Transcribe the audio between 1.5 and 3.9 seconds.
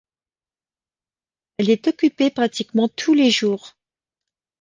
Elle est occupée pratiquement tous les jours.